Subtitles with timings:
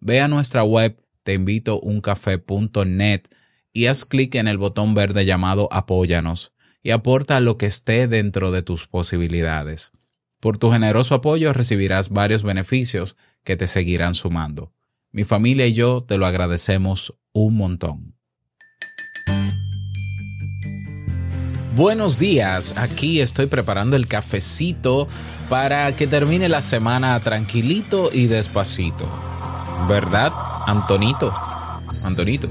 [0.00, 3.22] Ve a nuestra web teinvitouncafé.net
[3.72, 8.50] y haz clic en el botón verde llamado Apóyanos y aporta lo que esté dentro
[8.50, 9.92] de tus posibilidades.
[10.40, 14.72] Por tu generoso apoyo recibirás varios beneficios que te seguirán sumando.
[15.12, 18.14] Mi familia y yo te lo agradecemos un montón.
[21.76, 25.08] Buenos días, aquí estoy preparando el cafecito
[25.50, 29.39] para que termine la semana tranquilito y despacito.
[29.88, 30.32] ¿Verdad,
[30.66, 31.32] Antonito?
[32.02, 32.48] Antonito.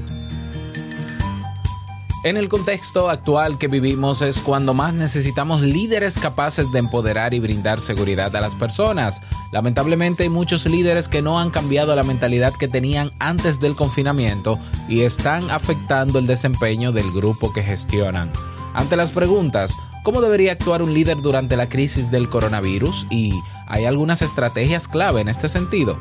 [2.22, 7.40] En el contexto actual que vivimos es cuando más necesitamos líderes capaces de empoderar y
[7.40, 9.22] brindar seguridad a las personas.
[9.54, 14.60] Lamentablemente hay muchos líderes que no han cambiado la mentalidad que tenían antes del confinamiento
[14.90, 18.34] y están afectando el desempeño del grupo que gestionan.
[18.74, 23.08] Ante las preguntas, ¿cómo debería actuar un líder durante la crisis del coronavirus?
[23.10, 23.34] Y
[23.66, 25.98] hay algunas estrategias clave en este sentido.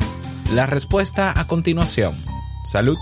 [0.53, 2.17] La respuesta a continuación.
[2.65, 2.97] Salud.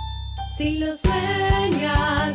[0.58, 2.34] Si lo sueñas,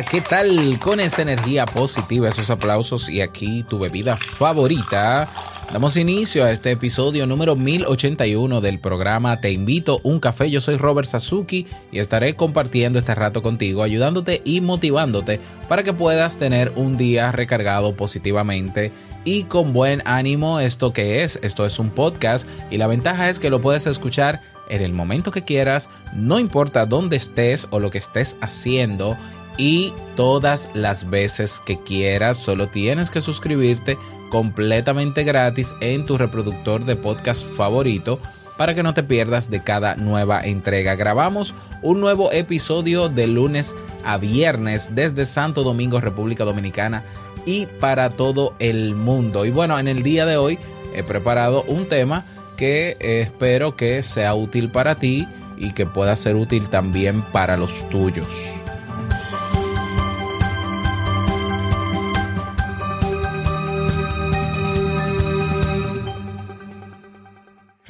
[0.00, 0.78] ¿Qué tal?
[0.78, 5.28] Con esa energía positiva, esos aplausos y aquí tu bebida favorita.
[5.70, 10.50] Damos inicio a este episodio número 1081 del programa Te invito un café.
[10.50, 15.92] Yo soy Robert Sasuki y estaré compartiendo este rato contigo, ayudándote y motivándote para que
[15.92, 18.92] puedas tener un día recargado positivamente
[19.24, 20.60] y con buen ánimo.
[20.60, 21.38] ¿Esto que es?
[21.42, 25.32] Esto es un podcast y la ventaja es que lo puedes escuchar en el momento
[25.32, 29.18] que quieras, no importa dónde estés o lo que estés haciendo
[29.58, 32.38] y todas las veces que quieras.
[32.38, 33.98] Solo tienes que suscribirte
[34.30, 38.18] completamente gratis en tu reproductor de podcast favorito
[38.56, 40.94] para que no te pierdas de cada nueva entrega.
[40.94, 43.74] Grabamos un nuevo episodio de lunes
[44.04, 47.04] a viernes desde Santo Domingo, República Dominicana
[47.44, 49.44] y para todo el mundo.
[49.44, 50.58] Y bueno, en el día de hoy
[50.94, 52.24] he preparado un tema
[52.56, 55.26] que eh, espero que sea útil para ti
[55.56, 58.61] y que pueda ser útil también para los tuyos.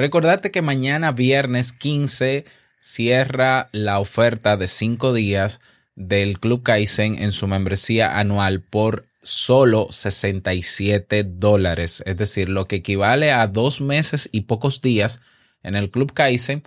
[0.02, 2.44] Recordarte que mañana viernes 15
[2.80, 5.60] cierra la oferta de 5 días
[5.94, 12.74] del Club Kaizen en su membresía anual por solo 67 dólares, es decir, lo que
[12.74, 15.20] equivale a dos meses y pocos días
[15.62, 16.64] en el Club Kaizen,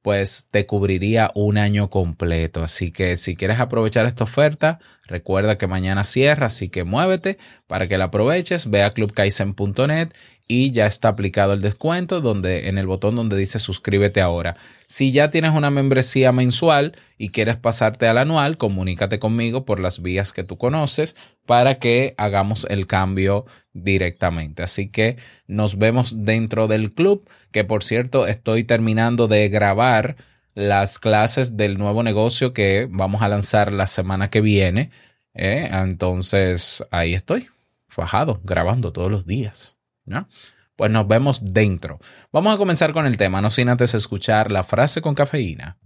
[0.00, 2.62] pues te cubriría un año completo.
[2.62, 7.36] Así que si quieres aprovechar esta oferta, recuerda que mañana cierra, así que muévete
[7.66, 10.08] para que la aproveches, ve a clubkaizen.net
[10.50, 14.56] y ya está aplicado el descuento donde en el botón donde dice suscríbete ahora.
[14.88, 20.02] Si ya tienes una membresía mensual y quieres pasarte al anual, comunícate conmigo por las
[20.02, 21.14] vías que tú conoces
[21.46, 24.64] para que hagamos el cambio directamente.
[24.64, 30.16] Así que nos vemos dentro del club, que por cierto estoy terminando de grabar
[30.54, 34.90] las clases del nuevo negocio que vamos a lanzar la semana que viene.
[35.32, 35.68] ¿eh?
[35.70, 37.46] Entonces ahí estoy,
[37.86, 39.79] fajado, grabando todos los días.
[40.10, 40.28] ¿No?
[40.76, 41.98] Pues nos vemos dentro.
[42.32, 45.78] Vamos a comenzar con el tema, no sin antes escuchar la frase con cafeína.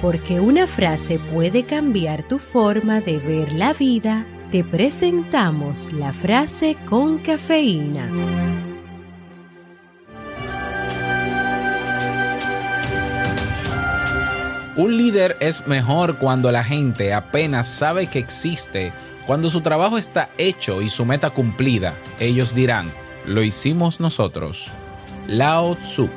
[0.00, 6.76] Porque una frase puede cambiar tu forma de ver la vida, te presentamos la frase
[6.86, 8.10] con cafeína.
[14.76, 18.92] Un líder es mejor cuando la gente apenas sabe que existe,
[19.26, 21.94] cuando su trabajo está hecho y su meta cumplida.
[22.20, 22.92] Ellos dirán,
[23.26, 24.70] lo hicimos nosotros.
[25.26, 26.08] Lao Tzu.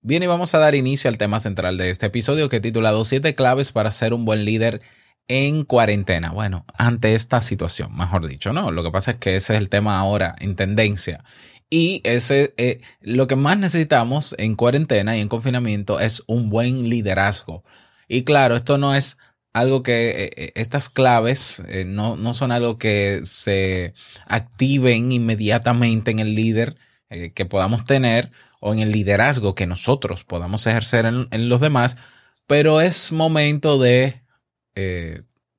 [0.00, 3.04] Bien, y vamos a dar inicio al tema central de este episodio que he titulado
[3.04, 4.80] Siete claves para ser un buen líder
[5.28, 6.32] en cuarentena.
[6.32, 8.70] Bueno, ante esta situación, mejor dicho, ¿no?
[8.70, 11.22] Lo que pasa es que ese es el tema ahora en tendencia.
[11.70, 16.88] Y ese, eh, lo que más necesitamos en cuarentena y en confinamiento es un buen
[16.88, 17.62] liderazgo.
[18.08, 19.18] Y claro, esto no es
[19.52, 23.92] algo que eh, eh, estas claves no, no, son algo que se
[24.26, 26.76] activen inmediatamente en el líder
[27.34, 28.30] que podamos tener
[28.60, 31.96] o en el liderazgo que nosotros podamos ejercer en, los demás,
[32.46, 34.22] pero es momento de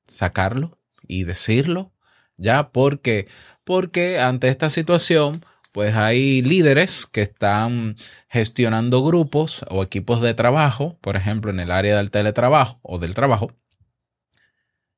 [0.06, 0.78] sacarlo
[1.08, 1.92] y decirlo,
[2.36, 3.26] ya, porque,
[3.64, 7.96] porque ante esta situación, pues hay líderes que están
[8.28, 13.14] gestionando grupos o equipos de trabajo, por ejemplo, en el área del teletrabajo o del
[13.14, 13.52] trabajo,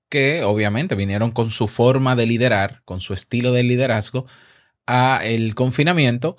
[0.09, 4.27] que obviamente vinieron con su forma de liderar, con su estilo de liderazgo
[4.87, 6.37] a el confinamiento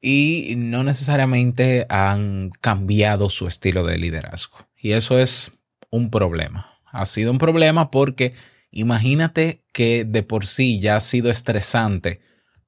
[0.00, 4.58] y no necesariamente han cambiado su estilo de liderazgo.
[4.76, 5.52] Y eso es
[5.90, 6.78] un problema.
[6.86, 8.34] Ha sido un problema porque
[8.70, 12.20] imagínate que de por sí ya ha sido estresante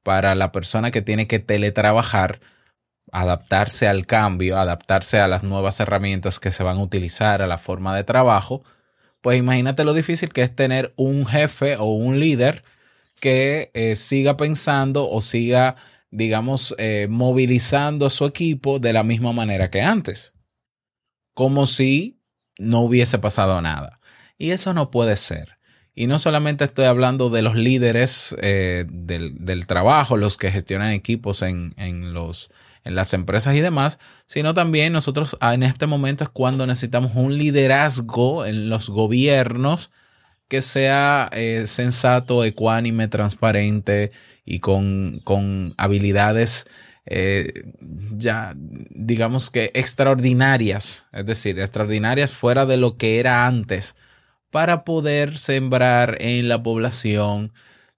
[0.02, 2.40] para la persona que tiene que teletrabajar,
[3.12, 7.58] adaptarse al cambio, adaptarse a las nuevas herramientas que se van a utilizar, a la
[7.58, 8.64] forma de trabajo.
[9.20, 12.64] Pues imagínate lo difícil que es tener un jefe o un líder
[13.20, 15.76] que eh, siga pensando o siga
[16.12, 20.34] digamos, eh, movilizando a su equipo de la misma manera que antes,
[21.34, 22.20] como si
[22.58, 23.98] no hubiese pasado nada.
[24.37, 25.58] Y eso no puede ser.
[25.94, 31.42] Y no solamente estoy hablando de los líderes eh, del, trabajo, los que gestionan equipos
[31.42, 32.50] en, en, los,
[32.84, 37.12] en las empresas y demás, sino también nosotros ah, en este momento es cuando necesitamos
[37.14, 39.90] un liderazgo en los gobiernos
[40.48, 44.12] que sea eh, sensato, ecuánime, transparente,
[44.44, 46.66] y con, habilidades
[47.06, 47.64] eh,
[48.16, 53.96] ya, digamos que extraordinarias, es decir, extraordinarias fuera de lo que era antes,
[54.52, 57.52] para poder sembrar en la población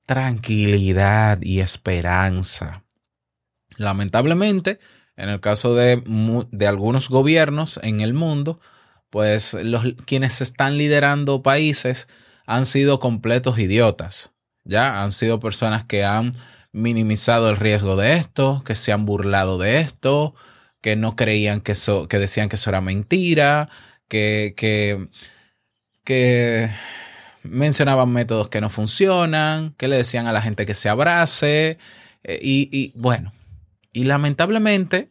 [0.07, 2.85] tranquilidad y esperanza.
[3.77, 4.79] Lamentablemente,
[5.17, 6.03] en el caso de,
[6.53, 8.61] de algunos gobiernos en el mundo,
[9.11, 12.09] pues los, quienes están liderando países
[12.47, 14.33] han sido completos idiotas.
[14.63, 16.31] Ya han sido personas que han
[16.71, 20.35] minimizado el riesgo de esto, que se han burlado de esto,
[20.81, 23.69] que no creían que eso, que decían que eso era mentira,
[24.09, 25.09] que, que,
[26.05, 26.71] que
[27.43, 31.79] mencionaban métodos que no funcionan, que le decían a la gente que se abrace,
[32.23, 33.33] eh, y, bueno,
[33.93, 35.11] y lamentablemente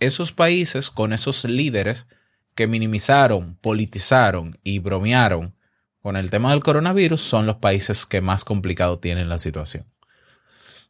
[0.00, 2.06] esos países con esos líderes
[2.54, 5.54] que minimizaron, politizaron y bromearon
[6.00, 9.86] con el tema del coronavirus son los países que más complicado tienen la situación.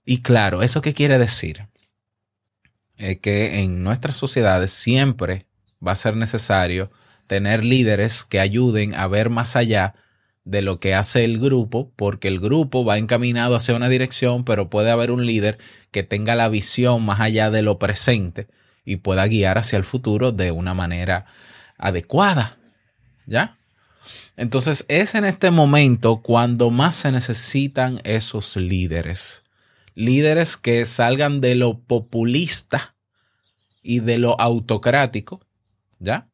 [0.04, 1.68] Y claro, ¿eso qué quiere decir?
[2.96, 5.46] Que en nuestras sociedades siempre
[5.86, 6.90] va a ser necesario
[7.26, 9.94] tener líderes que ayuden a ver más allá
[10.44, 14.70] de lo que hace el grupo, porque el grupo va encaminado hacia una dirección, pero
[14.70, 15.58] puede haber un líder
[15.90, 18.48] que tenga la visión más allá de lo presente
[18.84, 21.26] y pueda guiar hacia el futuro de una manera
[21.78, 22.58] adecuada.
[23.26, 23.56] ¿Ya?
[24.36, 29.44] Entonces es en este momento cuando más se necesitan esos líderes.
[29.94, 32.96] Líderes que salgan de lo populista
[33.82, 35.40] y de lo autocrático,
[35.98, 36.31] ¿ya?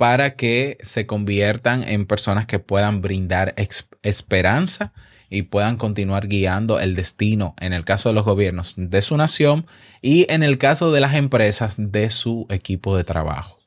[0.00, 3.54] Para que se conviertan en personas que puedan brindar
[4.02, 4.94] esperanza
[5.28, 9.66] y puedan continuar guiando el destino, en el caso de los gobiernos, de su nación
[10.00, 13.58] y en el caso de las empresas, de su equipo de trabajo.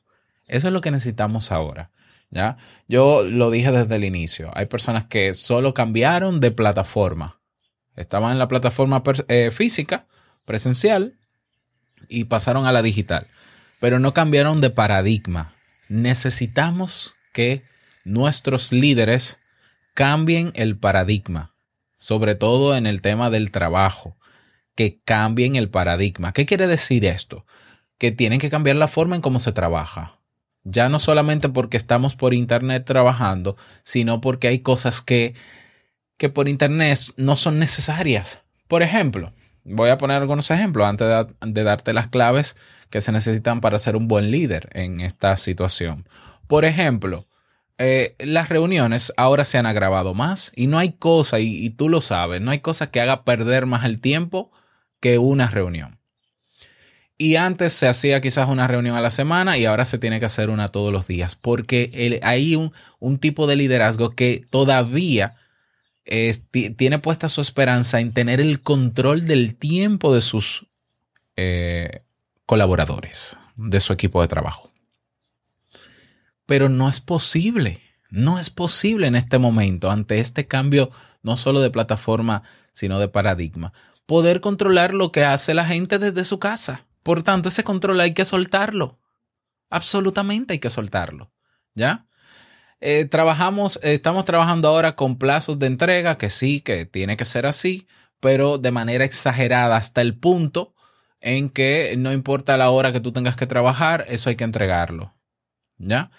[0.48, 1.92] Eso es lo que necesitamos ahora.
[2.30, 2.56] ¿ya?
[2.88, 4.50] Yo lo dije desde el inicio.
[4.54, 7.38] Hay personas que solo cambiaron de plataforma.
[7.94, 10.08] Estaban en la plataforma eh, física,
[10.44, 11.14] presencial,
[12.08, 13.28] y pasaron a la digital.
[13.78, 15.53] Pero no cambiaron de paradigma.
[15.88, 17.62] Necesitamos que
[18.04, 19.40] nuestros líderes
[19.94, 21.54] cambien el paradigma,
[21.96, 24.16] sobre todo en el tema del trabajo,
[24.74, 26.32] que cambien el paradigma.
[26.32, 27.46] ¿Qué quiere decir esto?
[27.98, 30.18] Que tienen que cambiar la forma en cómo se trabaja
[30.64, 35.34] ya no solamente porque estamos por Internet trabajando, sino porque hay cosas que,
[36.16, 38.40] que por Internet no son necesarias.
[38.66, 39.32] Por ejemplo,
[39.64, 41.08] voy a poner algunos ejemplos antes
[41.40, 42.56] de, darte las claves
[42.90, 46.06] que se necesitan para ser un buen líder en esta situación.
[46.46, 47.26] Por ejemplo,
[47.78, 52.00] eh, las reuniones ahora se han agravado más y no hay cosa, y, tú lo
[52.00, 54.52] sabes, no hay cosa que haga perder más el tiempo
[55.00, 55.98] que una reunión.
[57.16, 60.26] Y antes se hacía quizás una reunión a la semana y ahora se tiene que
[60.26, 62.56] hacer una todos los días, porque el- hay
[62.98, 65.36] un tipo de liderazgo que todavía
[66.50, 70.66] ti- tiene puesta su esperanza en tener el control del tiempo de sus
[71.36, 72.02] eh,
[72.46, 74.70] colaboradores, de su equipo de trabajo.
[76.46, 77.80] Pero no es posible,
[78.10, 80.90] no es posible en este momento, ante este cambio
[81.22, 82.42] no solo de plataforma,
[82.74, 83.72] sino de paradigma,
[84.04, 86.86] poder controlar lo que hace la gente desde su casa.
[87.02, 88.98] Por tanto, ese control hay que soltarlo.
[89.70, 91.32] Absolutamente hay que soltarlo.
[91.74, 92.06] ¿Ya?
[92.86, 97.46] Eh, trabajamos, estamos trabajando ahora con plazos de entrega, que sí, que tiene que ser
[97.46, 97.88] así,
[98.20, 100.74] pero de manera exagerada hasta el punto
[101.22, 105.14] en que no importa la hora que tú tengas que trabajar, eso hay que entregarlo.
[105.78, 106.10] ¿Ya?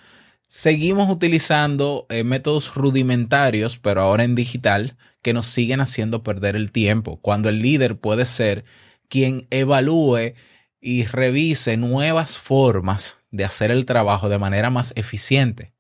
[0.48, 6.72] Seguimos utilizando eh, métodos rudimentarios, pero ahora en digital, que nos siguen haciendo perder el
[6.72, 8.66] tiempo, cuando el líder puede ser
[9.08, 10.34] quien evalúe
[10.82, 15.75] y revise nuevas formas de hacer el trabajo de manera más eficiente,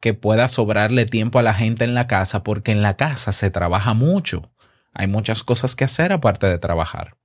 [0.00, 3.50] que pueda sobrarle tiempo a la gente en la casa, porque en la casa se
[3.50, 4.50] trabaja mucho.
[4.94, 7.16] Hay muchas cosas que hacer aparte de trabajar.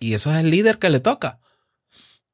[0.00, 1.40] Y eso es el líder que le toca.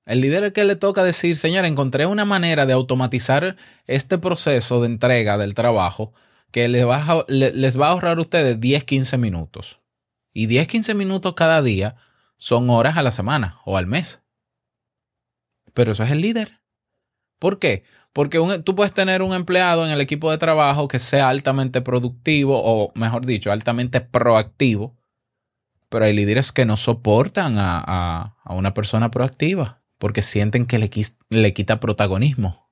[0.04, 4.80] El líder es que le toca decir, señor, encontré una manera de automatizar este proceso
[4.80, 6.12] de entrega del trabajo
[6.50, 9.80] que les va a, le- les va a ahorrar a ustedes 10, 15 minutos.
[10.32, 11.94] Y 10, 15 minutos cada día
[12.36, 14.22] son horas a la semana o al mes.
[15.72, 16.60] Pero eso es el líder.
[17.38, 17.84] ¿Por qué?
[18.12, 21.80] Porque un- tú puedes tener un empleado en el equipo de trabajo que sea altamente
[21.80, 24.98] productivo o, mejor dicho, altamente proactivo,
[25.88, 27.82] pero hay líderes que no soportan a,
[28.44, 30.90] a- una persona proactiva porque sienten que le,
[31.30, 32.70] le quita protagonismo.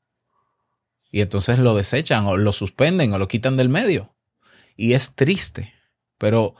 [1.10, 4.14] Y entonces lo desechan o lo suspenden o lo quitan del medio.
[4.76, 5.74] Y es triste,
[6.18, 6.54] pero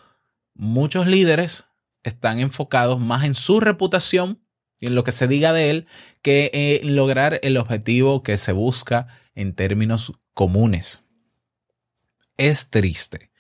[0.55, 1.67] muchos líderes
[2.03, 4.43] están enfocados más en su reputación
[4.81, 5.87] en lo que se diga de él
[6.23, 6.51] que
[6.83, 11.03] en lograr el objetivo que se busca en términos comunes.
[12.37, 13.31] Es triste,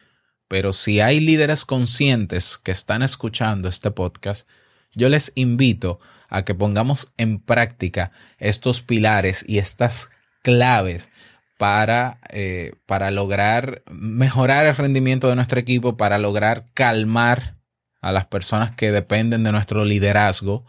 [0.49, 4.49] pero si hay líderes conscientes que están escuchando este podcast,
[4.93, 10.11] yo les invito a que pongamos en práctica estos pilares y estas
[10.43, 11.11] claves
[11.59, 17.57] para, eh, para lograr mejorar el rendimiento de nuestro equipo, para lograr calmar
[18.01, 20.65] a las personas que dependen de nuestro liderazgo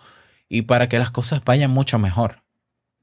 [0.53, 2.43] y para que las cosas vayan mucho mejor.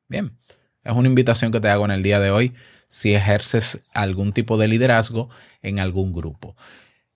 [0.07, 0.37] Bien,
[0.85, 2.53] es una invitación que te hago en el día de hoy
[2.89, 5.31] si ejerces algún tipo de liderazgo
[5.63, 6.57] en algún grupo.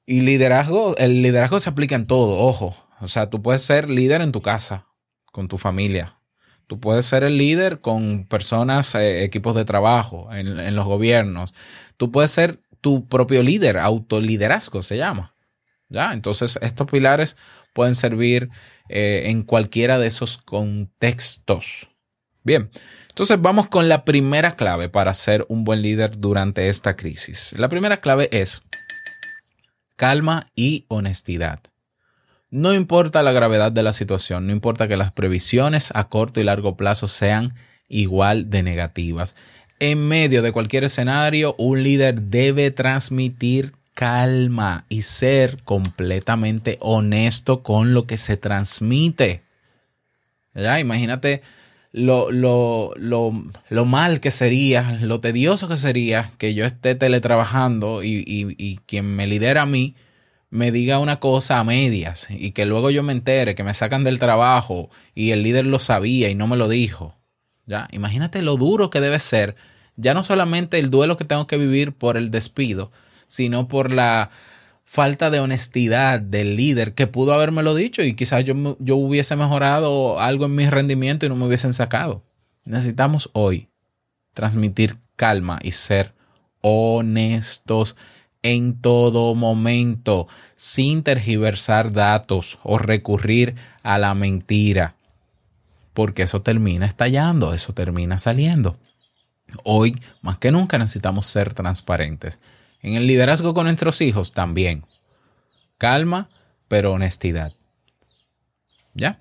[0.07, 2.75] Y liderazgo, el liderazgo se aplica en todo, ojo.
[3.01, 4.87] O sea, tú puedes ser líder en tu casa,
[5.33, 6.17] con tu familia.
[6.67, 11.53] Tú puedes ser el líder con personas, eh, equipos de trabajo, en, en los gobiernos.
[11.99, 15.35] Tú puedes ser tu propio líder, autoliderazgo se llama.
[15.91, 16.15] ¿Ya?
[16.15, 17.37] Entonces, estos pilares
[17.73, 18.51] pueden servir
[18.89, 21.89] eh, en cualquiera de esos contextos.
[22.45, 22.71] Bien,
[23.09, 27.55] entonces vamos con la primera clave para ser un buen líder durante esta crisis.
[27.57, 28.63] La primera clave es
[29.97, 31.61] calma y honestidad.
[32.51, 36.43] No importa la gravedad de la situación, no importa que las previsiones a corto y
[36.43, 37.55] largo plazo sean
[37.89, 39.37] igual de negativas.
[39.79, 43.73] En medio de cualquier escenario, un líder debe transmitir
[44.03, 49.43] calma y ser completamente honesto con lo que se transmite.
[50.57, 50.81] ¿Ya?
[50.81, 51.41] Imagínate
[51.93, 53.33] lo, lo, lo,
[53.69, 58.81] lo mal que sería, lo tedioso que sería que yo esté teletrabajando y, y, y
[58.87, 59.95] quien me lidera a mí
[60.51, 64.03] me diga una cosa a medias y que luego yo me entere que me sacan
[64.03, 67.15] del trabajo y el líder lo sabía y no me lo dijo.
[67.67, 67.87] ¿Ya?
[67.93, 69.55] Imagínate lo duro que debe ser,
[69.95, 72.91] ya no solamente el duelo que tengo que vivir por el despido,
[73.33, 74.29] sino por la
[74.85, 80.21] falta de honestidad del líder que pudo habérmelo dicho y quizás yo, yo hubiese mejorado
[80.21, 82.21] algo en mi rendimiento y no me hubiesen sacado.
[82.67, 83.69] Necesitamos hoy
[84.35, 86.13] transmitir calma y ser
[86.61, 87.97] honestos
[88.43, 94.97] en todo momento, sin tergiversar datos o recurrir a la mentira,
[95.95, 98.77] porque eso termina estallando, eso termina saliendo.
[99.65, 102.41] Hoy, más que nunca, necesitamos ser transparentes.
[102.83, 104.85] En el liderazgo con nuestros hijos también.
[105.79, 106.29] Calma,
[106.69, 107.55] pero honestidad.
[108.95, 109.19] ¿Ya?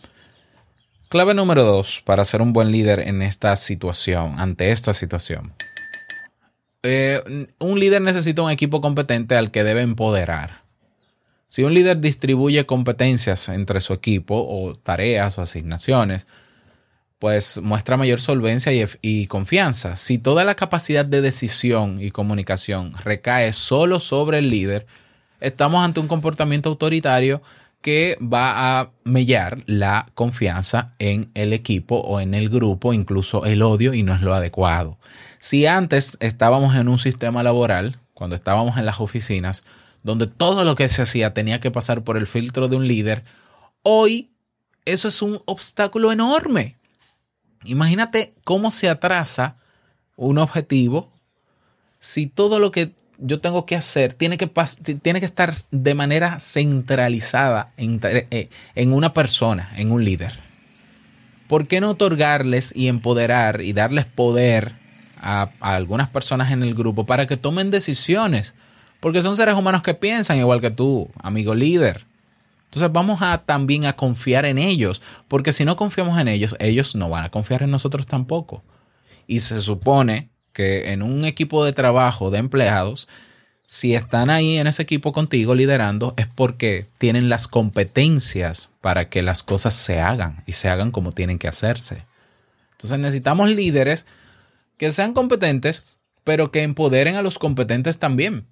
[1.10, 5.54] Clave número dos para ser un buen líder en esta situación, ante esta situación.
[6.84, 7.22] Eh,
[7.60, 10.62] un líder necesita un equipo competente al que debe empoderar.
[11.48, 16.26] Si un líder distribuye competencias entre su equipo o tareas o asignaciones,
[17.22, 18.74] pues muestra mayor solvencia
[19.04, 19.96] y, confianza.
[19.96, 24.88] Si toda la capacidad de decisión y comunicación recae solo sobre el líder,
[25.40, 27.44] estamos ante un comportamiento autoritario
[27.84, 33.62] que va a mellar la confianza en el equipo o en el grupo, incluso el
[33.62, 34.98] odio, y no es lo adecuado.
[35.38, 39.64] Si antes estábamos en un sistema laboral, cuando estábamos en las oficinas,
[40.02, 43.26] donde todo lo que se hacía tenía que pasar por el filtro de un líder,
[43.84, 44.32] hoy
[44.86, 46.81] eso es un obstáculo enorme.
[47.64, 49.56] Imagínate cómo se atrasa
[50.16, 51.12] un objetivo
[52.00, 54.50] si todo lo que yo tengo que hacer tiene que,
[55.02, 60.40] tiene que estar de manera centralizada en, eh, en una persona, en un líder.
[61.48, 64.76] ¿Por qué no otorgarles y empoderar y darles poder
[65.18, 68.56] a, a, algunas personas en el grupo para que tomen decisiones?
[69.00, 72.06] Porque son seres humanos que piensan igual que tú, amigo líder.
[72.72, 76.96] Entonces vamos a también a confiar en ellos, porque si no confiamos en ellos, ellos
[76.96, 78.64] no van a confiar en nosotros tampoco.
[79.28, 83.10] Y se supone que en un equipo de trabajo de empleados,
[83.66, 89.22] si están ahí en ese equipo contigo liderando, es porque tienen las competencias para que
[89.22, 92.06] las cosas se hagan y se hagan como tienen que hacerse.
[92.72, 94.08] Entonces necesitamos líderes
[94.78, 95.84] que sean competentes,
[96.24, 98.48] pero que empoderen a los competentes también,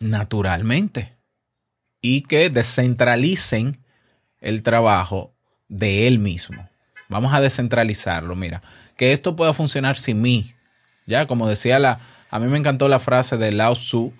[0.00, 1.17] naturalmente
[2.00, 3.78] y que descentralicen
[4.40, 5.32] el trabajo
[5.68, 6.68] de él mismo.
[7.08, 8.62] Vamos a descentralizarlo, mira,
[8.96, 10.54] que esto pueda funcionar sin mí.
[11.06, 12.00] Ya, como decía la,
[12.30, 14.12] a mí me encantó la frase de Lao Tzu,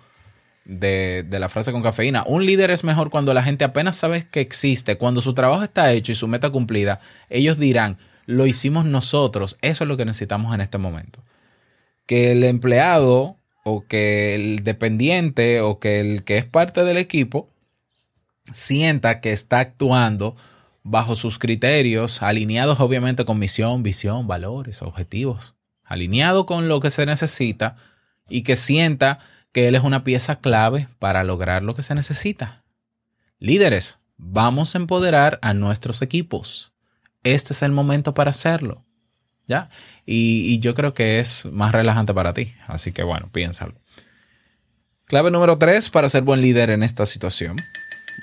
[0.64, 2.25] de, de, la frase con cafeína.
[2.26, 5.92] Un líder es mejor cuando la gente apenas sabe que existe, cuando su trabajo está
[5.92, 9.56] hecho y su meta cumplida, ellos dirán, lo hicimos nosotros.
[9.62, 11.23] Eso es lo que necesitamos en este momento.
[12.06, 17.49] Que el empleado o que el dependiente o que el que es parte del equipo
[18.52, 20.36] sienta que está actuando
[20.82, 27.04] bajo sus criterios, alineados obviamente con misión, visión, valores, objetivos, alineado con lo que se
[27.06, 27.76] necesita
[28.28, 29.18] y que sienta
[29.52, 32.64] que él es una pieza clave para lograr lo que se necesita.
[33.38, 36.72] Líderes, vamos a empoderar a nuestros equipos.
[37.22, 38.84] Este es el momento para hacerlo.
[39.46, 39.70] ¿Ya?
[40.04, 42.54] Y, y yo creo que es más relajante para ti.
[42.66, 43.80] Así que bueno, piénsalo.
[45.06, 47.56] Clave número tres para ser buen líder en esta situación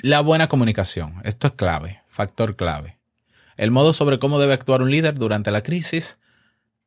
[0.01, 1.21] la buena comunicación.
[1.23, 2.97] Esto es clave, factor clave.
[3.57, 6.19] El modo sobre cómo debe actuar un líder durante la crisis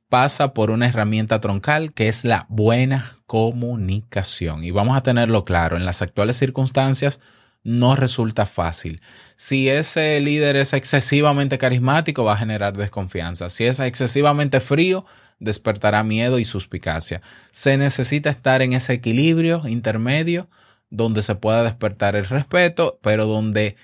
[0.08, 4.64] pasa por una herramienta troncal que es la buena comunicación.
[4.64, 7.20] Y vamos a tenerlo claro, en las actuales circunstancias
[7.62, 9.00] no resulta fácil.
[9.36, 13.48] Si ese líder es excesivamente carismático, va a generar desconfianza.
[13.48, 15.04] Si es excesivamente frío,
[15.38, 17.20] despertará miedo y suspicacia.
[17.50, 20.48] Se necesita estar en ese equilibrio intermedio
[20.90, 23.76] donde se pueda despertar el respeto, pero donde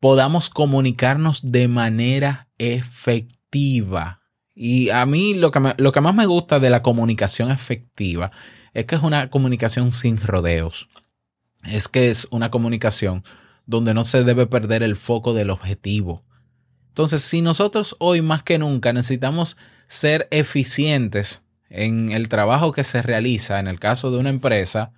[0.00, 4.20] podamos comunicarnos de manera efectiva.
[4.54, 8.30] Y a mí lo que, lo que más me gusta de la comunicación efectiva
[8.74, 10.88] es que es una comunicación sin rodeos.
[11.64, 13.24] Es que es una comunicación
[13.66, 16.24] donde no se debe perder el foco del objetivo.
[16.88, 19.56] Entonces, si nosotros hoy más que nunca necesitamos
[19.86, 24.92] ser eficientes en el trabajo que se realiza, en el caso de una empresa,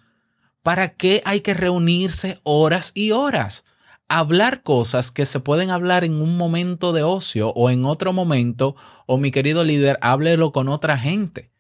[0.62, 3.64] ¿Para qué hay que reunirse horas y horas?
[4.08, 8.76] Hablar cosas que se pueden hablar en un momento de ocio o en otro momento,
[9.06, 11.50] o mi querido líder, háblelo con otra gente.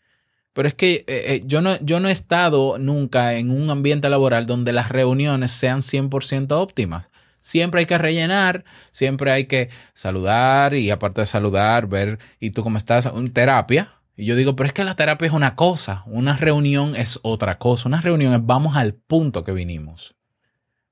[0.52, 4.10] Pero es que eh, eh, yo, no, yo no he estado nunca en un ambiente
[4.10, 7.10] laboral donde las reuniones sean 100% óptimas.
[7.38, 12.62] Siempre hay que rellenar, siempre hay que saludar y aparte de saludar, ver, ¿y tú
[12.62, 13.06] cómo estás?
[13.06, 16.94] Un terapia, y yo digo, pero es que la terapia es una cosa, una reunión
[16.94, 17.88] es otra cosa.
[17.88, 20.14] Una reunión es vamos al punto que vinimos.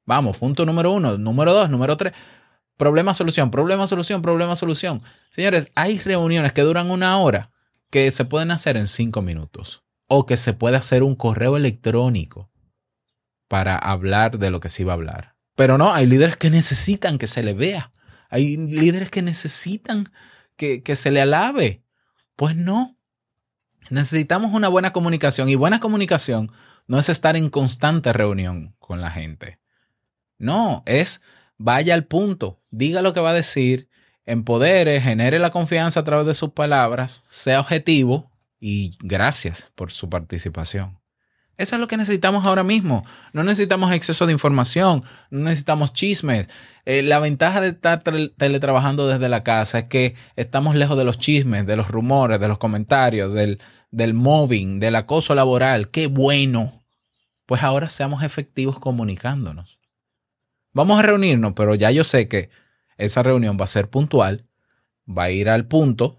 [0.06, 2.14] Vamos, punto número uno, número dos, número tres.
[2.78, 5.02] Problema, solución, problema, solución, problema, solución.
[5.28, 7.50] Señores, hay reuniones que duran una hora
[7.90, 9.84] que se pueden hacer en cinco minutos.
[10.06, 12.50] O que se puede hacer un correo electrónico
[13.46, 15.36] para hablar de lo que se iba a hablar.
[15.54, 17.92] Pero no, hay líderes que necesitan que se le vea.
[18.30, 20.06] Hay líderes que necesitan
[20.56, 21.84] que, que se le alabe.
[22.36, 22.97] Pues no,
[23.90, 26.50] Necesitamos una buena comunicación y buena comunicación
[26.86, 29.58] no es estar en constante reunión con la gente.
[30.38, 31.22] No, es
[31.58, 33.88] vaya al punto, diga lo que va a decir,
[34.24, 40.08] empodere, genere la confianza a través de sus palabras, sea objetivo y gracias por su
[40.08, 40.98] participación.
[41.59, 43.05] Eso es lo que necesitamos ahora mismo.
[43.33, 46.49] No necesitamos exceso de información, no necesitamos chismes.
[46.85, 51.18] Eh, la ventaja de estar teletrabajando desde la casa es que estamos lejos de los
[51.18, 55.90] chismes, de los rumores, de los comentarios, del, del mobbing, del acoso laboral.
[55.90, 56.85] ¡Qué bueno!
[57.44, 59.81] Pues ahora seamos efectivos comunicándonos.
[60.73, 62.51] Vamos a reunirnos, pero ya yo sé que
[62.99, 64.44] esa reunión va a ser puntual,
[65.09, 66.18] va a ir al punto,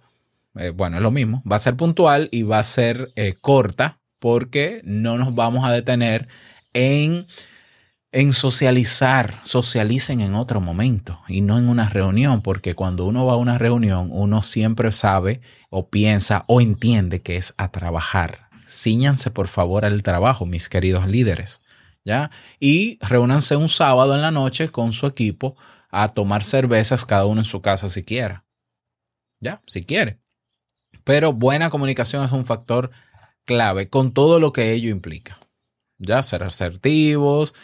[0.55, 3.98] eh, bueno, es lo mismo, va a ser puntual y va a ser eh, corta
[4.19, 6.27] porque no nos vamos a detener
[6.73, 7.27] en,
[8.11, 9.39] en socializar.
[9.43, 13.57] Socialicen en otro momento y no en una reunión, porque cuando uno va a una
[13.57, 18.49] reunión, uno siempre sabe o piensa o entiende que es a trabajar.
[18.67, 21.61] Cíñanse por favor al trabajo, mis queridos líderes.
[22.05, 22.31] ¿Ya?
[22.59, 25.57] Y reúnanse un sábado en la noche con su equipo
[25.91, 28.45] a tomar cervezas cada uno en su casa si quiera.
[29.39, 29.61] ¿Ya?
[29.67, 30.19] Si quiere.
[31.03, 32.91] Pero buena comunicación es un factor
[33.49, 35.39] clave con todo lo que ello implica.
[35.97, 37.55] Ya, ser asertivos,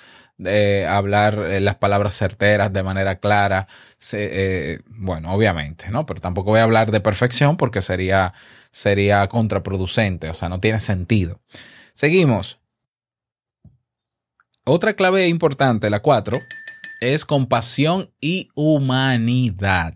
[0.43, 3.67] eh, hablar eh, las palabras certeras de manera clara.
[4.13, 6.07] Eh, bueno, obviamente, ¿no?
[6.07, 8.33] Pero tampoco voy a hablar de perfección porque sería,
[8.71, 11.39] sería contraproducente, o sea, no tiene sentido.
[11.93, 12.59] Seguimos.
[14.63, 16.35] Otra clave importante, la cuatro,
[16.99, 19.95] es compasión y humanidad.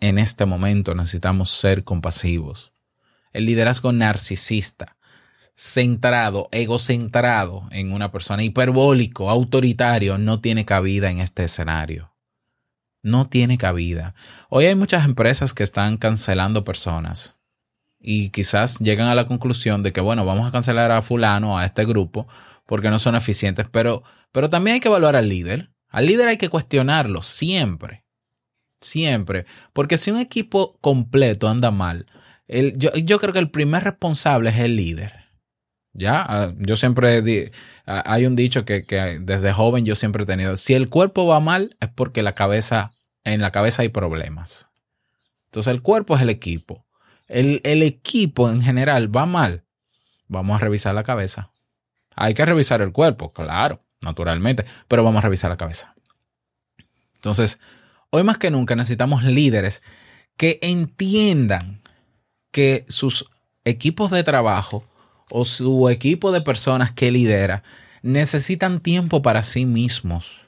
[0.00, 2.75] En este momento necesitamos ser compasivos.
[3.36, 4.96] El liderazgo narcisista,
[5.54, 12.14] centrado, egocentrado en una persona, hiperbólico, autoritario, no tiene cabida en este escenario.
[13.02, 14.14] No tiene cabida.
[14.48, 17.36] Hoy hay muchas empresas que están cancelando personas
[18.00, 21.66] y quizás llegan a la conclusión de que, bueno, vamos a cancelar a fulano, a
[21.66, 22.26] este grupo,
[22.64, 25.72] porque no son eficientes, pero, pero también hay que evaluar al líder.
[25.90, 28.02] Al líder hay que cuestionarlo siempre.
[28.80, 29.44] Siempre.
[29.74, 32.06] Porque si un equipo completo anda mal,
[32.48, 35.26] yo, creo que el primer responsable es el líder.
[35.92, 37.50] Ya, ah, yo siempre di,
[37.86, 40.56] ah, hay un dicho que, que, desde joven yo siempre he tenido.
[40.56, 42.92] Si el cuerpo va mal, es porque la cabeza,
[43.24, 44.68] en la cabeza hay problemas.
[45.46, 46.86] Entonces el cuerpo es el equipo.
[47.28, 49.64] El, el equipo en general va mal.
[50.28, 51.52] Vamos a revisar la cabeza.
[52.14, 55.94] Hay que revisar el cuerpo, claro, naturalmente, pero vamos a revisar la cabeza.
[57.14, 57.60] Entonces,
[58.10, 59.82] hoy más que nunca necesitamos líderes
[60.36, 61.82] que entiendan
[62.56, 63.26] que sus
[63.66, 64.82] equipos de trabajo
[65.30, 67.62] o su equipo de personas que lidera
[68.00, 70.38] necesitan tiempo para sí mismos.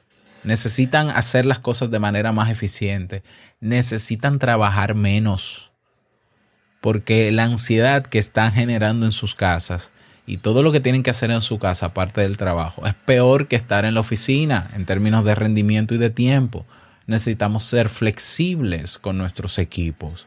[0.43, 3.23] Necesitan hacer las cosas de manera más eficiente.
[3.61, 5.71] Necesitan trabajar menos.
[6.81, 9.93] Porque la ansiedad que están generando en sus casas
[10.25, 13.49] y todo lo que tienen que hacer en su casa, aparte del trabajo, es peor
[13.49, 16.65] que estar en la oficina en términos de rendimiento y de tiempo.
[17.07, 20.27] Necesitamos ser flexibles con nuestros equipos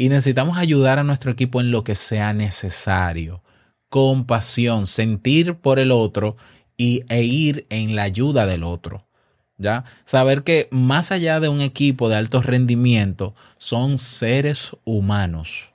[0.00, 3.42] y necesitamos ayudar a nuestro equipo en lo que sea necesario.
[3.90, 6.38] Compasión, sentir por el otro
[6.78, 9.06] y, e ir en la ayuda del otro.
[9.58, 9.84] ¿Ya?
[10.06, 15.74] Saber que más allá de un equipo de alto rendimiento, son seres humanos.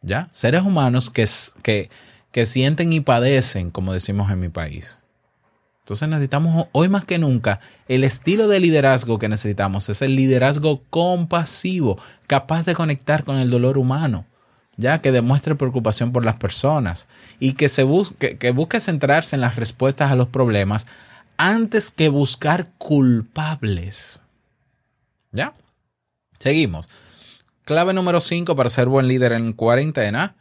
[0.00, 0.30] ¿Ya?
[0.32, 1.26] Seres humanos que,
[1.62, 1.90] que,
[2.32, 5.00] que sienten y padecen, como decimos en mi país.
[5.90, 10.84] Entonces necesitamos hoy más que nunca el estilo de liderazgo que necesitamos es el liderazgo
[10.88, 11.98] compasivo,
[12.28, 14.24] capaz de conectar con el dolor humano,
[14.76, 17.08] ya que demuestre preocupación por las personas
[17.40, 20.86] y que se busque, que busque centrarse en las respuestas a los problemas
[21.36, 24.20] antes que buscar culpables.
[25.32, 25.54] ¿Ya?
[26.38, 26.88] Seguimos.
[27.64, 30.36] Clave número 5 para ser buen líder en cuarentena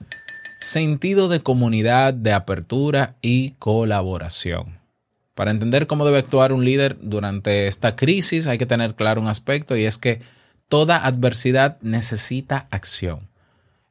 [0.62, 4.79] sentido de comunidad, de apertura y colaboración.
[5.40, 9.30] Para entender cómo debe actuar un líder durante esta crisis hay que tener claro un
[9.30, 10.20] aspecto y es que
[10.68, 13.30] toda adversidad necesita acción.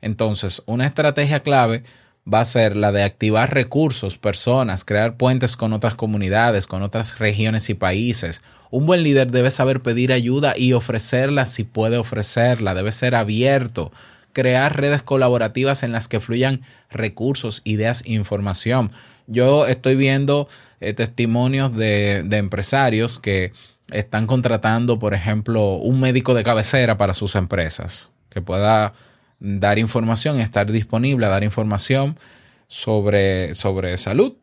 [0.02, 1.84] Entonces, una estrategia clave
[2.30, 7.18] va a ser la de activar recursos, personas, crear puentes con otras comunidades, con otras
[7.18, 8.42] regiones y países.
[8.70, 13.90] Un buen líder debe saber pedir ayuda y ofrecerla si puede ofrecerla, debe ser abierto,
[14.34, 18.92] crear redes colaborativas en las que fluyan recursos, ideas e información.
[19.28, 20.48] Yo estoy viendo
[20.80, 23.52] eh, testimonios de, de empresarios que
[23.90, 28.94] están contratando, por ejemplo, un médico de cabecera para sus empresas, que pueda
[29.38, 32.18] dar información, estar disponible a dar información
[32.66, 34.34] sobre, sobre salud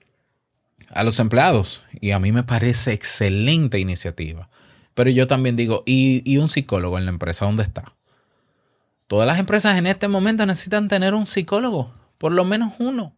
[0.89, 1.84] a los empleados.
[2.00, 4.50] Y a mí me parece excelente iniciativa.
[4.93, 7.93] Pero yo también digo, ¿y, y un psicólogo en la empresa dónde está?
[9.08, 13.13] Todas las empresas en este momento necesitan tener un psicólogo, por lo menos uno,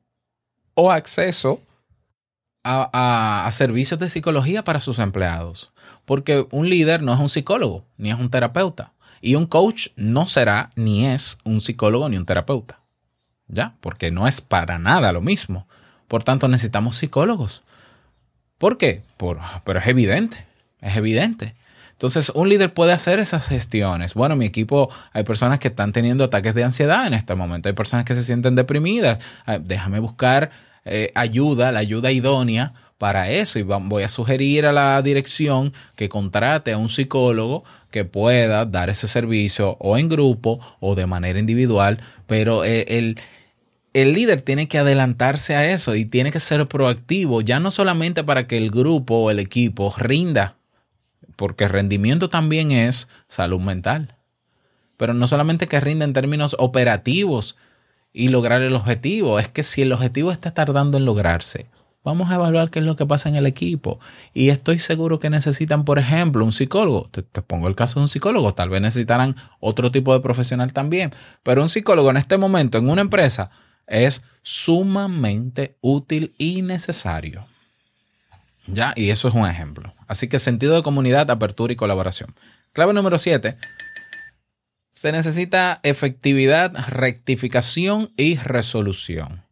[0.79, 1.59] o acceso
[2.63, 5.73] a, a, servicios de psicología para sus empleados.
[6.05, 8.93] Porque un líder no es un psicólogo, ni es un terapeuta.
[9.19, 12.79] Y un coach no será, ni es un psicólogo, ni un terapeuta.
[13.47, 13.73] ¿Ya?
[13.81, 15.67] Porque no es para nada lo mismo.
[16.07, 17.63] Por tanto, necesitamos psicólogos.
[18.59, 19.01] ¿Por qué?
[19.17, 20.45] Por, pero es evidente,
[20.79, 21.55] es evidente.
[21.93, 24.13] Entonces, un líder puede hacer esas gestiones.
[24.13, 27.73] Bueno, mi equipo, hay personas que están teniendo ataques de ansiedad en este momento, hay
[27.73, 29.17] personas que se sienten deprimidas.
[29.61, 30.51] Déjame buscar
[30.89, 33.59] eh, ayuda, la ayuda idónea para eso.
[33.59, 38.89] Y voy a sugerir a la dirección que contrate a un psicólogo que pueda dar
[38.89, 43.19] ese servicio o en grupo o de manera individual, pero eh, el,
[43.93, 48.23] el líder tiene que adelantarse a eso y tiene que ser proactivo, ya no solamente
[48.23, 50.55] para que el grupo o el equipo rinda,
[51.35, 54.15] porque rendimiento también es salud mental,
[54.97, 57.55] pero no solamente que rinda en términos operativos
[58.17, 61.67] y lograr el objetivo, es que si el objetivo está tardando en lograrse,
[62.03, 63.99] vamos a evaluar qué es lo que pasa en el equipo.
[64.33, 67.07] Y estoy seguro que necesitan, por ejemplo, un psicólogo.
[67.11, 70.73] Te, te pongo el caso de un psicólogo, tal vez necesitarán otro tipo de profesional
[70.73, 71.11] también,
[71.43, 73.51] pero un psicólogo en este momento en una empresa
[73.85, 77.45] es sumamente útil y necesario.
[78.65, 79.93] Ya, y eso es un ejemplo.
[80.07, 82.33] Así que sentido de comunidad, apertura y colaboración.
[82.73, 83.57] Clave número 7.
[84.97, 89.43] Se necesita efectividad, rectificación y resolución.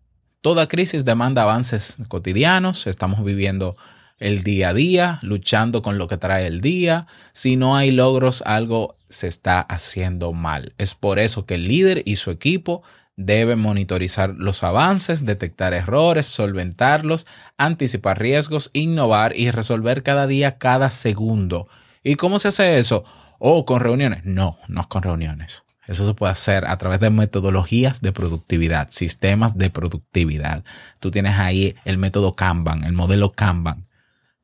[0.42, 2.88] Toda crisis demanda avances cotidianos.
[2.88, 3.78] Estamos viviendo
[4.18, 7.06] el día a día, luchando con lo que trae el día.
[7.32, 10.74] Si no hay logros, algo se está haciendo mal.
[10.80, 12.82] Es por eso que el líder y su equipo
[13.16, 20.90] deben monitorizar los avances, detectar errores, solventarlos, anticipar riesgos, innovar y resolver cada día, cada
[20.90, 21.68] segundo.
[22.04, 23.04] ¿Y cómo se hace eso?
[23.40, 24.24] ¿O con reuniones?
[24.26, 25.64] No, no es con reuniones.
[25.88, 30.64] Eso se puede hacer a través de metodologías de productividad, sistemas de productividad.
[31.00, 33.88] Tú tienes ahí el método Kanban, el modelo Kanban.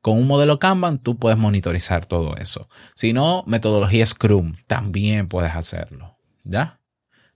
[0.00, 2.68] Con un modelo Kanban tú puedes monitorizar todo eso.
[2.94, 6.16] Si no, metodología Scrum, también puedes hacerlo.
[6.44, 6.80] ¿Ya?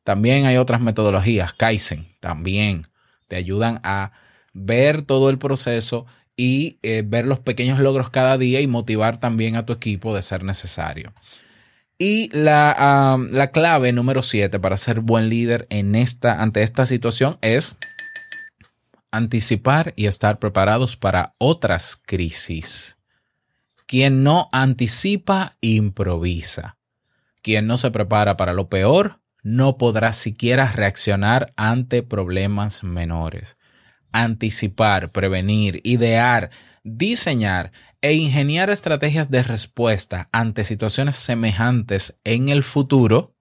[0.04, 2.86] También hay otras metodologías, Kaizen, también
[3.26, 4.12] te ayudan a
[4.52, 9.56] ver todo el proceso y eh, ver los pequeños logros cada día y motivar también
[9.56, 11.12] a tu equipo de ser necesario.
[11.98, 17.38] Y la, la clave número 7 para ser buen líder en esta, ante esta situación
[17.40, 17.76] es
[19.10, 22.98] anticipar y estar preparados para otras crisis.
[23.86, 26.76] Quien no anticipa, improvisa.
[27.40, 33.56] Quien no se prepara para lo peor, no podrá siquiera reaccionar ante problemas menores.
[34.10, 36.50] Anticipar, prevenir, idear,
[36.86, 43.34] diseñar e ingeniar estrategias de respuesta ante situaciones semejantes en el futuro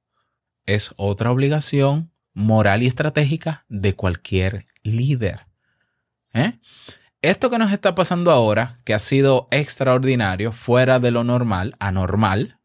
[0.65, 5.45] es otra obligación moral y estratégica de cualquier líder.
[6.33, 6.53] ¿Eh?
[7.21, 12.59] Esto que nos está pasando ahora, que ha sido extraordinario, fuera de lo normal, anormal,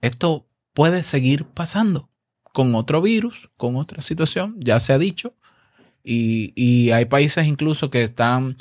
[0.00, 2.10] esto puede seguir pasando
[2.52, 5.36] con otro virus, con otra situación, ya se ha dicho,
[6.02, 8.56] y, y hay países incluso que están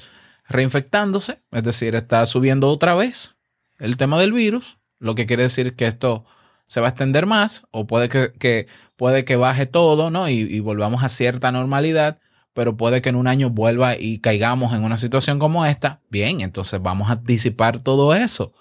[0.48, 3.36] reinfectándose, es decir, está subiendo otra vez
[3.80, 6.26] el tema del virus, lo que quiere decir que esto
[6.66, 10.30] se va a extender más o puede que, puede que baje todo, ¿no?
[10.30, 12.20] Y, volvamos a cierta normalidad,
[12.54, 16.02] pero puede que en un año vuelva y caigamos en una situación como esta.
[16.10, 18.54] Bien, entonces vamos a disipar todo eso.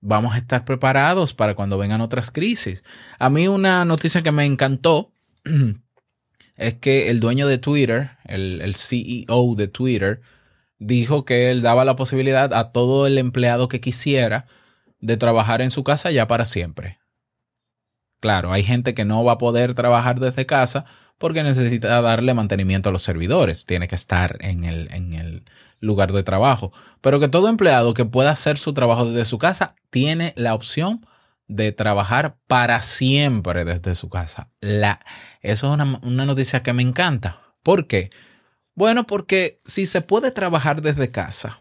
[0.00, 2.84] Vamos a estar preparados para cuando vengan otras crisis.
[3.18, 5.12] A mí una noticia que me encantó
[6.56, 10.22] es que el dueño de Twitter, el CEO de Twitter,
[10.78, 14.46] dijo que él daba la posibilidad a todo el empleado que quisiera
[15.00, 16.98] de trabajar en su casa ya para siempre.
[18.20, 20.84] Claro, hay gente que no va a poder trabajar desde casa
[21.18, 25.44] porque necesita darle mantenimiento a los servidores, tiene que estar en el, en el
[25.80, 29.76] lugar de trabajo, pero que todo empleado que pueda hacer su trabajo desde su casa
[29.90, 31.06] tiene la opción
[31.48, 34.50] de trabajar para siempre desde su casa.
[34.60, 35.00] La,
[35.40, 37.38] eso es una, una noticia que me encanta.
[37.62, 38.10] ¿Por qué?
[38.76, 41.58] Bueno, porque si se puede trabajar desde casa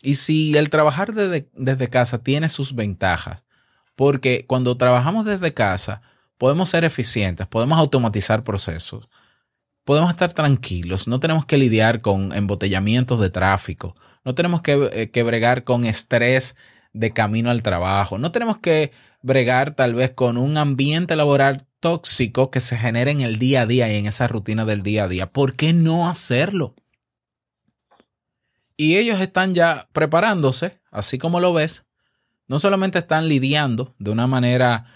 [0.00, 3.44] y si el trabajar desde, desde casa tiene sus ventajas,
[3.94, 6.00] porque cuando trabajamos desde casa
[6.38, 9.10] podemos ser eficientes, podemos automatizar procesos,
[9.84, 15.10] podemos estar tranquilos, no tenemos que lidiar con embotellamientos de tráfico, no tenemos que, eh,
[15.10, 16.56] que bregar con estrés
[16.94, 22.50] de camino al trabajo, no tenemos que bregar tal vez con un ambiente laboral tóxico
[22.50, 25.08] que se genera en el día a día y en esa rutina del día a
[25.08, 25.30] día.
[25.30, 26.74] ¿Por qué no hacerlo?
[28.74, 31.84] Y ellos están ya preparándose, así como lo ves,
[32.48, 34.86] no solamente están lidiando de una manera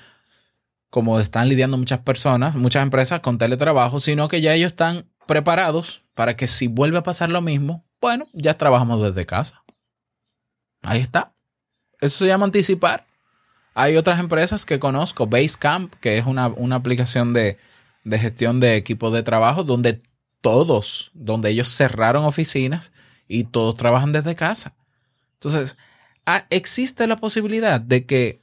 [0.89, 6.05] como están lidiando muchas personas, muchas empresas con teletrabajo, sino que ya ellos están preparados
[6.15, 9.63] para que si vuelve a pasar lo mismo, bueno, ya trabajamos desde casa.
[10.81, 11.35] Ahí está.
[12.01, 13.07] Eso se llama anticipar.
[13.81, 17.59] Hay otras empresas que conozco, Basecamp, que es una, una aplicación de,
[18.03, 20.03] de gestión de equipos de trabajo, donde
[20.41, 22.93] todos, donde ellos cerraron oficinas
[23.29, 24.75] y todos trabajan desde casa.
[25.35, 25.77] Entonces,
[26.51, 28.43] existe la posibilidad de que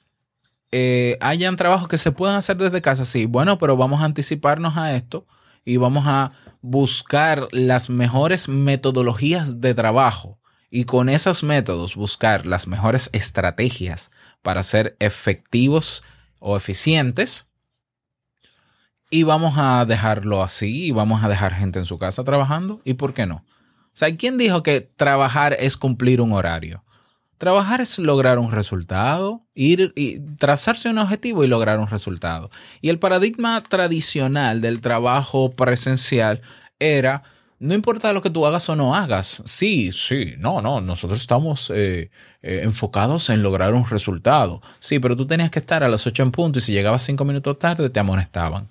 [0.72, 4.78] eh, hayan trabajos que se puedan hacer desde casa, sí, bueno, pero vamos a anticiparnos
[4.78, 5.28] a esto
[5.66, 10.40] y vamos a buscar las mejores metodologías de trabajo
[10.76, 14.12] y con esos métodos buscar las mejores estrategias
[14.42, 16.04] para ser efectivos
[16.40, 17.48] o eficientes.
[19.10, 22.82] Y vamos a dejarlo así y vamos a dejar gente en su casa trabajando.
[22.84, 23.36] ¿Y por qué no?
[23.36, 26.84] O sea, ¿quién dijo que trabajar es cumplir un horario?
[27.38, 32.50] Trabajar es lograr un resultado, ir y trazarse un objetivo y lograr un resultado.
[32.82, 36.42] Y el paradigma tradicional del trabajo presencial
[36.80, 37.24] era,
[37.60, 41.70] no importa lo que tú hagas o no hagas, sí, sí, no, no, nosotros estamos
[41.74, 44.62] eh, eh, enfocados en lograr un resultado.
[44.80, 47.24] Sí, pero tú tenías que estar a las 8 en punto y si llegabas 5
[47.24, 48.68] minutos tarde te amonestaban.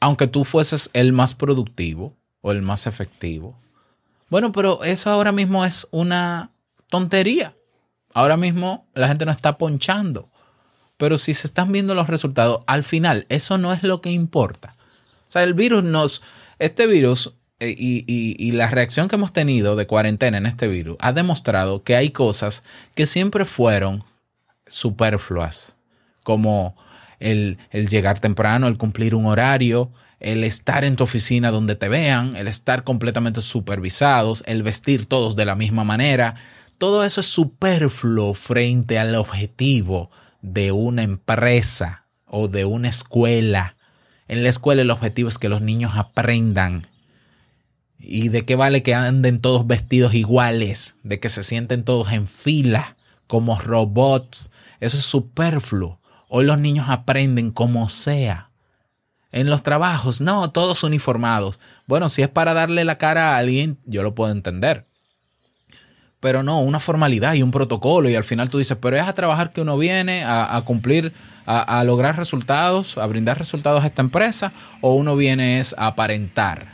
[0.00, 3.58] Aunque tú fueses el más productivo o el más efectivo.
[4.30, 6.50] Bueno, pero eso ahora mismo es una
[6.88, 7.54] tontería.
[8.14, 10.30] Ahora mismo la gente no está ponchando.
[10.96, 14.76] Pero si se están viendo los resultados, al final eso no es lo que importa.
[15.28, 16.22] O sea, el virus nos,
[16.58, 20.96] este virus y, y, y, la reacción que hemos tenido de cuarentena en este virus
[21.00, 22.64] ha demostrado que hay cosas
[22.94, 24.02] que siempre fueron
[24.66, 25.76] superfluas,
[26.22, 26.76] como
[27.20, 31.88] el, el llegar temprano, el cumplir un horario, el estar en tu oficina donde te
[31.88, 36.34] vean, el estar completamente supervisados, el vestir todos de la misma manera,
[36.78, 40.10] todo eso es superfluo frente al objetivo
[40.42, 43.76] de una empresa o de una escuela.
[44.26, 46.86] En la escuela el objetivo es que los niños aprendan.
[48.06, 50.96] ¿Y de qué vale que anden todos vestidos iguales?
[51.02, 54.50] De que se sienten todos en fila como robots.
[54.80, 56.00] Eso es superfluo.
[56.28, 58.50] Hoy los niños aprenden como sea.
[59.32, 61.58] En los trabajos, no, todos uniformados.
[61.86, 64.86] Bueno, si es para darle la cara a alguien, yo lo puedo entender
[66.24, 69.12] pero no, una formalidad y un protocolo y al final tú dices, pero es a
[69.12, 71.12] trabajar que uno viene a, cumplir,
[71.44, 75.88] a, a, lograr resultados, a brindar resultados a esta empresa o uno viene es a
[75.88, 76.73] aparentar.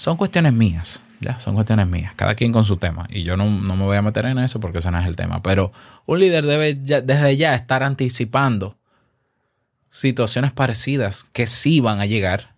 [0.00, 3.50] Son cuestiones mías, ya, son cuestiones mías, cada quien con su tema y yo no,
[3.50, 5.72] no me voy a meter en eso porque ese no es el tema, pero
[6.06, 8.78] un líder debe desde ya estar anticipando
[9.90, 12.54] situaciones parecidas que sí van a llegar,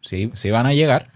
[0.00, 1.10] sí, sí van a llegar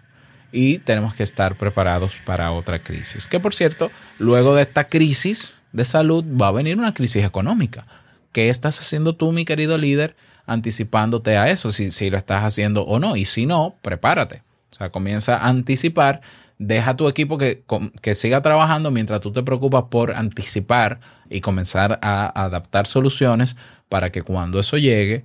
[0.51, 3.29] y tenemos que estar preparados para otra crisis.
[3.29, 7.87] Que por cierto, luego de esta crisis de salud va a venir una crisis económica.
[8.33, 11.71] ¿Qué estás haciendo tú, mi querido líder, anticipándote a eso?
[11.71, 13.15] Si, si lo estás haciendo o no.
[13.15, 14.48] Y si no, prepárate.
[14.91, 16.21] Comienza a anticipar.
[16.59, 17.63] Deja a tu equipo que,
[18.03, 23.57] que siga trabajando mientras tú te preocupas por anticipar y comenzar a adaptar soluciones
[23.89, 25.25] para que cuando eso llegue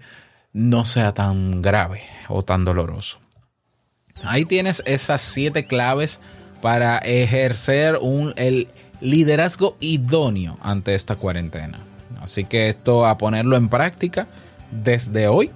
[0.53, 3.19] no sea tan grave o tan doloroso.
[4.23, 6.21] Ahí tienes esas siete claves
[6.61, 8.69] para ejercer un, el
[9.01, 11.79] liderazgo idóneo ante esta cuarentena.
[12.21, 14.27] Así que esto a ponerlo en práctica
[14.71, 15.51] desde hoy,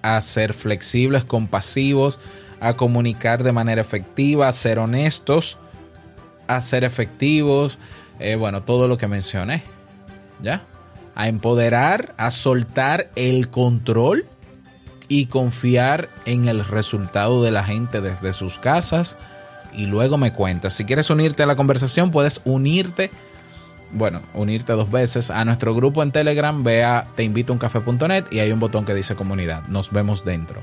[0.00, 2.20] a ser flexibles, compasivos,
[2.60, 5.58] a comunicar de manera efectiva, a ser honestos,
[6.46, 7.78] a ser efectivos,
[8.18, 9.62] eh, bueno, todo lo que mencioné,
[10.40, 10.62] ¿ya?
[11.14, 14.26] A empoderar, a soltar el control
[15.08, 19.18] y confiar en el resultado de la gente desde sus casas
[19.72, 20.74] y luego me cuentas.
[20.74, 23.10] Si quieres unirte a la conversación, puedes unirte,
[23.92, 28.60] bueno, unirte dos veces a nuestro grupo en Telegram, ve a teinvitouncafe.net y hay un
[28.60, 29.66] botón que dice comunidad.
[29.68, 30.62] Nos vemos dentro.